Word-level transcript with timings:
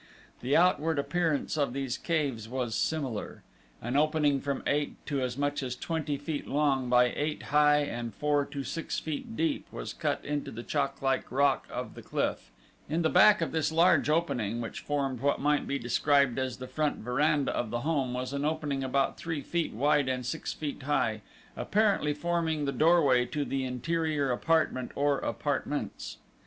The 0.39 0.55
outward 0.57 0.97
appearance 0.97 1.59
of 1.59 1.73
these 1.73 1.95
caves 1.95 2.49
was 2.49 2.73
similar. 2.73 3.43
An 3.83 3.95
opening 3.95 4.41
from 4.41 4.63
eight 4.65 4.95
to 5.05 5.21
as 5.21 5.37
much 5.37 5.61
as 5.61 5.75
twenty 5.75 6.17
feet 6.17 6.47
long 6.47 6.89
by 6.89 7.13
eight 7.15 7.43
high 7.53 7.81
and 7.81 8.11
four 8.11 8.43
to 8.47 8.63
six 8.63 8.97
feet 8.99 9.37
deep 9.37 9.67
was 9.71 9.93
cut 9.93 10.25
into 10.25 10.49
the 10.49 10.63
chalklike 10.63 11.31
rock 11.31 11.67
of 11.69 11.93
the 11.93 12.01
cliff, 12.01 12.51
in 12.89 13.03
the 13.03 13.11
back 13.11 13.41
of 13.41 13.51
this 13.51 13.71
large 13.71 14.09
opening, 14.09 14.59
which 14.59 14.79
formed 14.79 15.19
what 15.19 15.39
might 15.39 15.67
be 15.67 15.77
described 15.77 16.39
as 16.39 16.57
the 16.57 16.65
front 16.67 16.95
veranda 16.97 17.51
of 17.51 17.69
the 17.69 17.81
home, 17.81 18.11
was 18.15 18.33
an 18.33 18.43
opening 18.43 18.83
about 18.83 19.17
three 19.19 19.41
feet 19.43 19.71
wide 19.71 20.09
and 20.09 20.25
six 20.25 20.51
feet 20.51 20.81
high, 20.81 21.21
evidently 21.55 22.15
forming 22.15 22.65
the 22.65 22.71
doorway 22.71 23.23
to 23.23 23.45
the 23.45 23.63
interior 23.65 24.31
apartment 24.31 24.91
or 24.95 25.19
apartments. 25.19 26.17